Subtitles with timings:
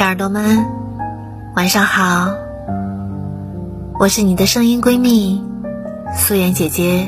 [0.00, 0.64] 小耳朵们，
[1.54, 2.30] 晚上好！
[3.98, 5.44] 我是你的声音闺蜜
[6.16, 7.06] 素颜姐姐。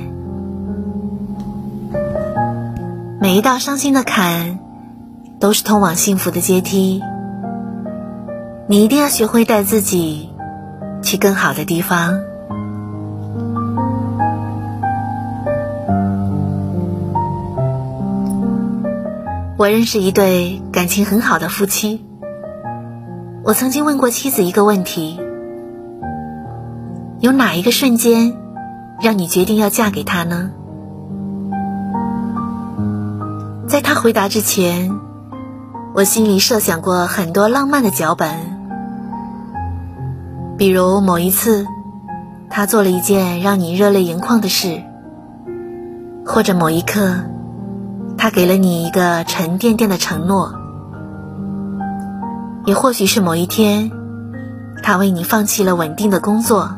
[3.19, 4.59] 每一道伤心的坎，
[5.41, 7.01] 都是通往幸福的阶梯。
[8.67, 10.29] 你一定要学会带自己
[11.03, 12.21] 去更好的地方。
[19.57, 22.05] 我认识一对感情很好的夫妻。
[23.45, 25.19] 我曾经问过妻子一个问题：
[27.19, 28.37] 有哪一个瞬间
[29.01, 30.53] 让你决定要嫁给他呢？
[33.67, 34.93] 在他回答之前，
[35.93, 38.33] 我心里设想过很多浪漫的脚本，
[40.57, 41.67] 比如某一次
[42.49, 44.83] 他做了一件让你热泪盈眶的事，
[46.25, 47.25] 或者某一刻。
[48.17, 50.55] 他给了你一个沉甸甸的承诺，
[52.65, 53.91] 也或许是某一天，
[54.83, 56.77] 他为你放弃了稳定的工作。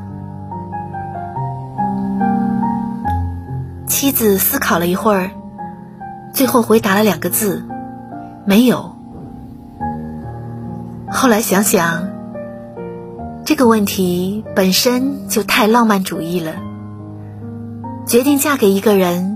[3.86, 5.30] 妻子思考了一会儿，
[6.32, 7.64] 最后回答了两个字：
[8.44, 8.96] 没有。
[11.10, 12.08] 后来想想，
[13.44, 16.52] 这个问题本身就太浪漫主义了。
[18.06, 19.32] 决定嫁给一个人。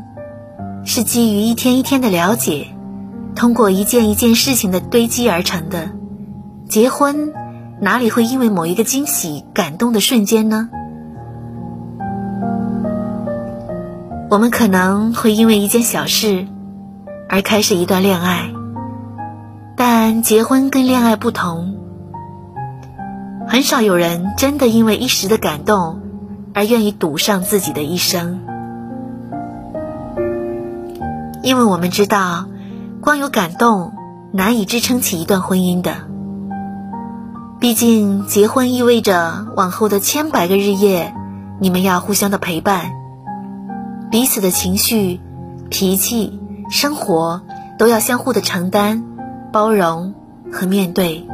[0.84, 2.68] 是基于一天一天的了解，
[3.34, 5.90] 通过一件一件事情的堆积而成的。
[6.68, 7.32] 结婚
[7.80, 10.68] 哪里会因为某一个惊喜感动的瞬间呢？
[14.30, 16.46] 我们可能会因为一件小事
[17.26, 18.50] 而开始一段恋爱，
[19.76, 21.78] 但结婚跟恋爱不同，
[23.48, 26.00] 很少有人真的因为一时的感动
[26.52, 28.40] 而愿意赌上自己的一生。
[31.42, 32.44] 因为我们知道，
[33.00, 33.94] 光有感动
[34.32, 36.06] 难以支撑起一段婚姻的。
[37.60, 41.12] 毕竟，结婚意味着往后的千百个日夜，
[41.58, 42.92] 你们要互相的陪伴，
[44.12, 45.20] 彼此的情绪、
[45.68, 47.42] 脾气、生活
[47.76, 49.02] 都要相互的承担、
[49.52, 50.14] 包容
[50.52, 51.26] 和面对。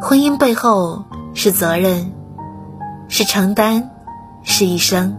[0.00, 2.10] 婚姻背后是责任，
[3.08, 3.90] 是承担，
[4.42, 5.16] 是一生。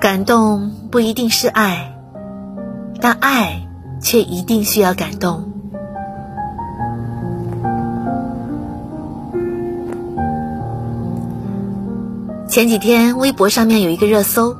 [0.00, 1.94] 感动不一定是爱，
[3.00, 3.68] 但爱
[4.00, 5.47] 却一定需要感动。
[12.48, 14.56] 前几天微博上面有一个热搜：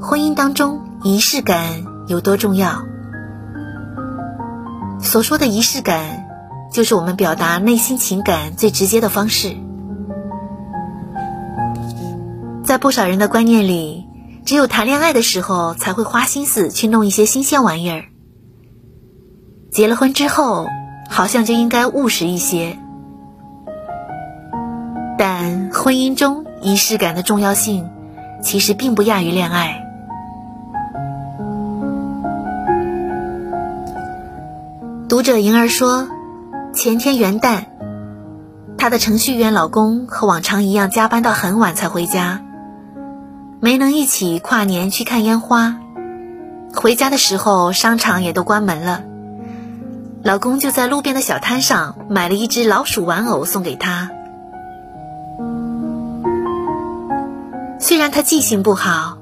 [0.00, 2.84] 婚姻当中仪式感有多重要？
[5.00, 6.26] 所说的仪式感，
[6.72, 9.56] 就是我们表达内心情感最直接的方式。
[12.64, 14.06] 在不少人的观念里。
[14.44, 18.04] 只有谈恋爱的时候才会花心思去弄一些新鲜玩意儿，
[19.70, 20.66] 结了婚之后
[21.10, 22.78] 好像就应该务实一些。
[25.18, 27.88] 但婚姻中仪式感的重要性
[28.42, 29.84] 其实并不亚于恋爱。
[35.08, 36.08] 读者莹儿说，
[36.74, 37.64] 前天元旦，
[38.76, 42.42] 她的程序员老公和往常一样加班到很晚才回家。
[43.60, 45.76] 没能一起跨年去看烟花，
[46.74, 49.02] 回家的时候商场也都关门了。
[50.22, 54.10] 老公就在路边的小摊上买了一只老鼠玩偶送给她。
[57.98, 59.18] 虽然他记性不好，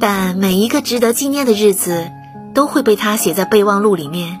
[0.00, 2.10] 但每一个值得纪念的日子
[2.54, 4.40] 都会被他写在备忘录里面。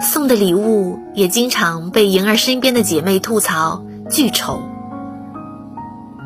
[0.00, 4.62] 送的礼物也经常被莹儿身边的姐妹吐槽巨丑。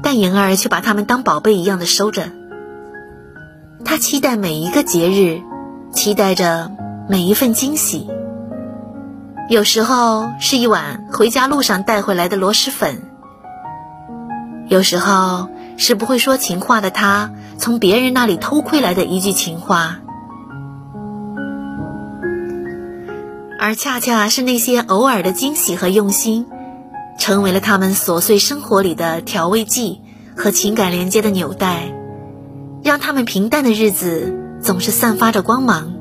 [0.05, 2.31] 但莹儿却把他们当宝贝一样的收着。
[3.85, 5.43] 她期待每一个节日，
[5.91, 6.71] 期待着
[7.09, 8.09] 每一份惊喜。
[9.49, 13.03] 有时候是一碗回家路上带回来的螺蛳粉，
[14.69, 19.99] 有时候是不会说情话的他从别人那里偷窥来的一句情话，
[23.59, 26.47] 而恰恰是那些偶尔的惊喜和用心。
[27.19, 30.01] 成为了他们琐碎生活里的调味剂
[30.35, 31.93] 和情感连接的纽带，
[32.83, 35.93] 让他们平淡的日子总是散发着光芒。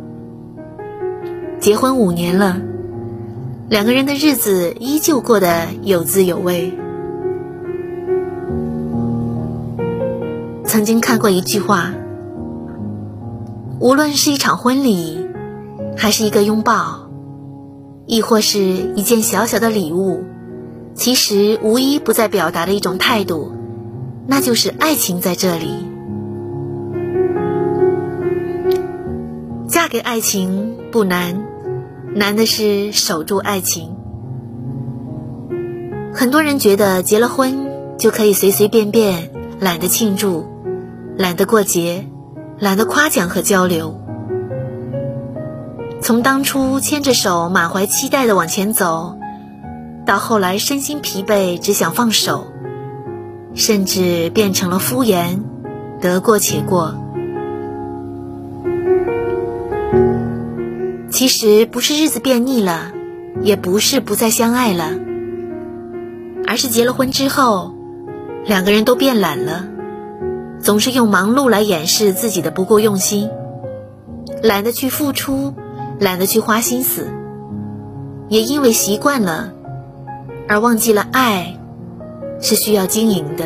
[1.59, 2.57] 结婚五年了，
[3.69, 6.75] 两个人的日子依旧过得有滋有味。
[10.71, 11.94] 曾经看过一句话：
[13.81, 15.27] 无论是一场婚礼，
[15.97, 17.09] 还是一个拥抱，
[18.06, 20.23] 亦或是一件小小的礼物。
[20.94, 23.51] 其实无一不在表达的一种态度，
[24.27, 25.68] 那就是爱情在这里。
[29.67, 31.44] 嫁给爱情不难，
[32.15, 33.97] 难的是守住爱情。
[36.13, 37.67] 很多人觉得结了婚
[37.97, 40.45] 就可以随随便便，懒得庆祝，
[41.21, 42.07] 懒得过节，
[42.57, 44.01] 懒得夸奖和交流。
[46.01, 49.19] 从当初牵着手满怀期待的往前走，
[50.03, 52.47] 到后来身心疲惫只想放手，
[53.53, 55.41] 甚至变成了敷衍，
[56.01, 56.95] 得过且过。
[61.12, 62.94] 其实不是日子变腻了，
[63.44, 64.89] 也不是不再相爱了，
[66.47, 67.75] 而是结了婚之后，
[68.44, 69.67] 两个人都变懒了，
[70.61, 73.29] 总是用忙碌来掩饰自己的不够用心，
[74.43, 75.53] 懒得去付出，
[75.99, 77.07] 懒得去花心思，
[78.29, 79.53] 也因为习惯了，
[80.47, 81.57] 而忘记了爱
[82.39, 83.45] 是需要经营的。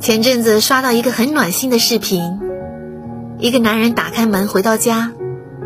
[0.00, 2.40] 前阵子刷到一个很暖心的视频。
[3.38, 5.12] 一个男人打开门回到家，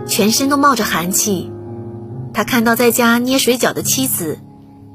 [0.07, 1.53] 全身都冒着寒气。
[2.33, 4.39] 他看到在家捏水饺的妻子，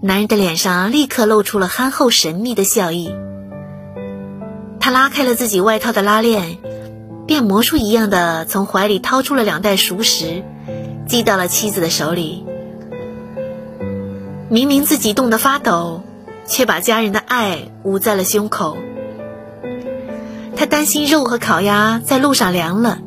[0.06, 3.16] 男人的脸上立刻露出了憨厚神秘的笑意。
[4.82, 6.58] 他拉开了自己外套的拉链，
[7.26, 10.44] 变魔术一样的从怀里掏出了两袋熟食，
[11.08, 12.46] 寄到了妻子的手里。
[14.50, 16.04] 明明自己冻得发抖，
[16.46, 18.76] 却把家人的爱捂在了胸口。
[20.58, 23.00] 他担心肉和烤鸭在路上凉了，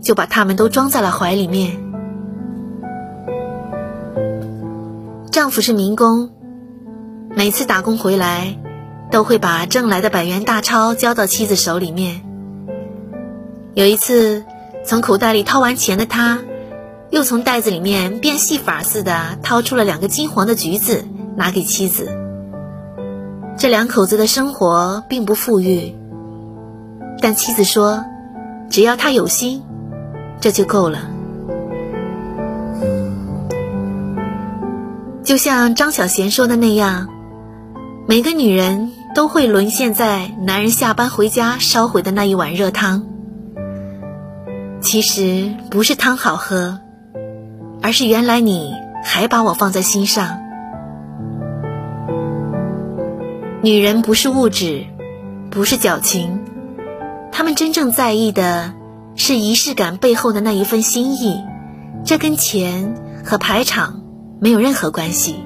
[0.00, 1.76] 就把它们都装在了怀里面。
[5.36, 6.30] 丈夫是民工，
[7.36, 8.58] 每次打工回来，
[9.10, 12.22] 都会把挣来的百元大钞交到妻子手里面。
[13.74, 14.46] 有一次，
[14.82, 16.38] 从口袋里掏完钱的他，
[17.10, 21.04] 又从袋子里面变戏法似的掏出了两个金黄的橘子，
[21.36, 22.08] 拿给妻子。
[23.58, 25.94] 这两口子的生活并不富裕。
[27.20, 28.06] 但妻子说
[28.70, 29.62] ：“只要他有心，
[30.40, 31.10] 这就够了。”
[35.26, 37.08] 就像张小娴说的那样，
[38.06, 43.04] 每个女人都会沦陷在男人下班回家烧回的那一碗热汤。
[44.80, 46.78] 其实不是汤好喝，
[47.82, 50.38] 而是原来你还把我放在心上。
[53.62, 54.86] 女人不是物质，
[55.50, 56.38] 不是矫情。
[57.32, 58.74] 她们真正在意的
[59.16, 61.42] 是仪式感背后的那一份心意，
[62.04, 62.94] 这跟钱
[63.24, 64.02] 和排场
[64.40, 65.36] 没有任何关系。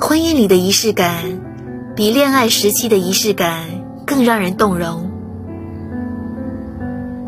[0.00, 1.40] 婚姻里的仪式感，
[1.94, 3.64] 比恋爱时期的仪式感
[4.06, 5.10] 更让人动容。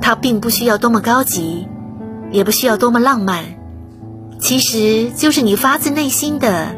[0.01, 1.69] 它并不需要多么高级，
[2.31, 3.45] 也不需要多么浪漫，
[4.41, 6.75] 其实就是你发自内心的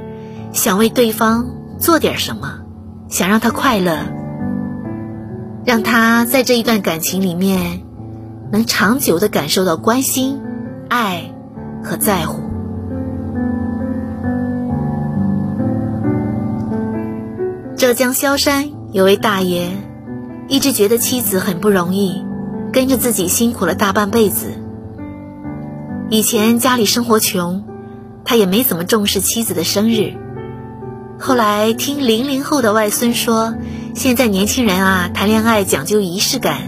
[0.53, 1.47] 想为对方
[1.79, 2.61] 做点什么，
[3.09, 3.99] 想让他快乐。
[5.65, 7.83] 让他在这一段感情里面，
[8.51, 10.41] 能长久的感受到关心、
[10.91, 11.33] 爱
[11.83, 12.43] 和在乎。
[17.77, 19.71] 浙江萧山有位大爷，
[20.49, 22.23] 一直觉得妻子很不容易，
[22.73, 24.49] 跟着自己辛苦了大半辈子。
[26.11, 27.65] 以前家里生活穷，
[28.25, 30.13] 他也没怎么重视妻子的生日。
[31.19, 33.55] 后来听零零后的外孙说。
[33.93, 36.59] 现在年轻人啊，谈恋爱讲究仪式感。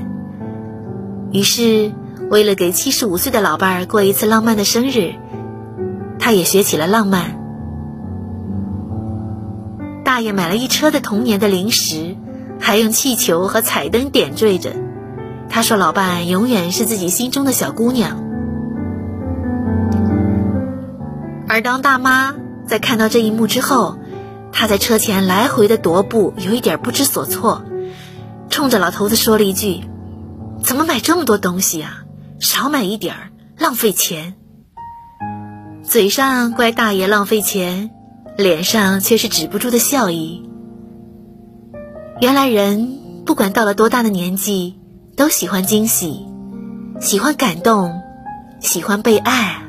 [1.30, 1.92] 于是，
[2.32, 5.16] 为了给七十五岁的老伴儿过一次浪漫的生日，
[6.18, 7.38] 他也学起了浪漫。
[10.02, 12.16] 大爷买了一车的童年的零食，
[12.58, 14.72] 还用气球和彩灯点缀着。
[15.50, 18.24] 他说：“老伴永远是自己心中的小姑娘。”
[21.46, 22.34] 而当大妈
[22.66, 23.98] 在看到这一幕之后，
[24.52, 27.62] 她在车前来回的踱步，有一点不知所措，
[28.48, 29.82] 冲着老头子说了一句
[30.64, 32.01] ：“怎么买这么多东西啊？
[32.42, 34.34] 少买一点儿，浪费钱。”
[35.84, 37.90] 嘴上怪大爷浪费钱，
[38.36, 40.48] 脸上却是止不住的笑意。
[42.20, 44.80] 原来人不管到了多大的年纪，
[45.16, 46.26] 都喜欢惊喜，
[47.00, 48.02] 喜欢感动，
[48.60, 49.62] 喜欢被爱。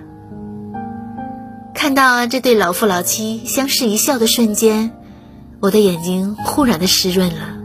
[1.75, 4.91] 看到这对老夫老妻相视一笑的瞬间，
[5.59, 7.62] 我的眼睛忽然的湿润了。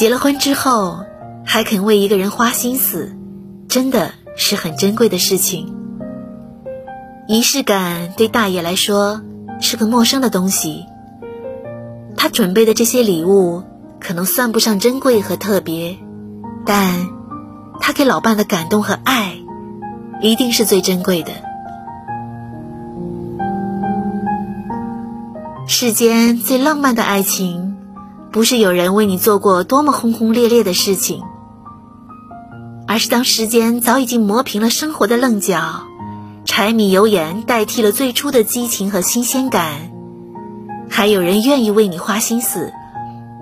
[0.00, 1.04] 结了婚之后，
[1.44, 3.14] 还肯为一个人花心思，
[3.68, 5.76] 真的是很珍贵的事情。
[7.28, 9.20] 仪式感对大爷来说
[9.60, 10.86] 是个陌生的东西，
[12.16, 13.62] 他准备的这些礼物
[14.00, 15.98] 可能算不上珍贵和特别，
[16.64, 17.10] 但
[17.78, 19.34] 他给老伴的感动和爱。
[20.22, 21.32] 一定是最珍贵的。
[25.66, 27.69] 世间最浪漫的爱情，
[28.32, 31.22] 不是有人为你做过多么轰轰烈烈的事情，
[32.86, 35.82] 而是当时间早已经磨平了生活的棱角，
[36.44, 39.90] 柴米油盐代替了最初的激情和新鲜感，
[40.88, 42.72] 还有人愿意为你花心思，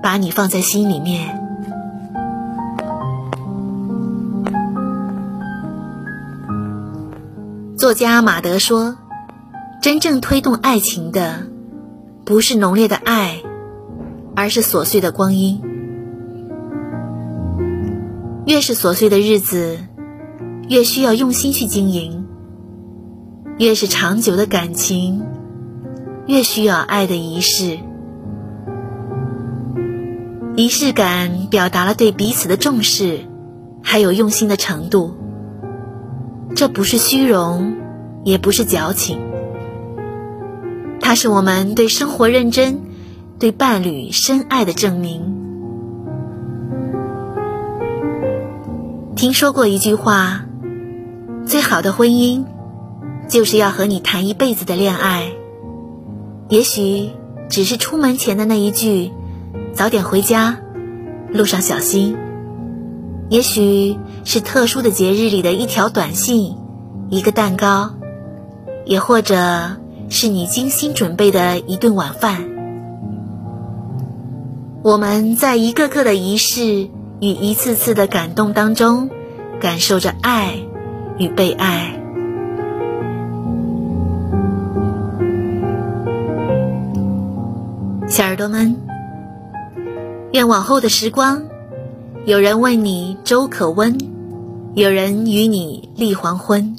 [0.02, 1.38] 把你放在心里面。
[7.76, 8.96] 作家马德说
[9.80, 11.46] ：“真正推动爱情的，
[12.24, 13.42] 不是浓烈的爱。”
[14.40, 15.60] 而是琐碎的光阴，
[18.46, 19.78] 越是琐碎的日子，
[20.68, 22.22] 越需要用心去经营；
[23.58, 25.26] 越是长久的感情，
[26.28, 27.80] 越需要爱的仪式。
[30.54, 33.18] 仪式感表达了对彼此的重视，
[33.82, 35.16] 还有用心的程度。
[36.54, 37.74] 这不是虚荣，
[38.22, 39.18] 也不是矫情，
[41.00, 42.86] 它是我们对生活认真。
[43.38, 45.36] 对伴侣深爱的证明。
[49.14, 50.44] 听说过一句话：
[51.46, 52.44] 最好的婚姻，
[53.28, 55.30] 就是要和你谈一辈子的恋爱。
[56.48, 57.10] 也许
[57.48, 59.12] 只是出门前的那一句
[59.72, 60.58] “早点回家，
[61.30, 62.16] 路上小心”；
[63.30, 66.56] 也许是特殊的节日里的一条短信、
[67.08, 67.94] 一个蛋糕；
[68.84, 69.76] 也或者
[70.08, 72.57] 是你精心准备的一顿晚饭。
[74.82, 76.88] 我们在一个个的仪式
[77.20, 79.10] 与一次次的感动当中，
[79.60, 80.54] 感受着爱
[81.18, 82.00] 与被爱。
[88.06, 88.76] 小耳朵们，
[90.32, 91.42] 愿往后的时光，
[92.24, 93.98] 有人问你粥可温，
[94.74, 96.76] 有人与你立黄昏，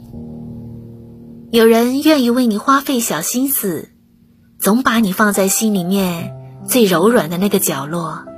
[1.51, 3.89] 有人愿意为你花费小心思，
[4.57, 6.38] 总把你放在心里面。
[6.69, 8.28] 最柔软的那个角落。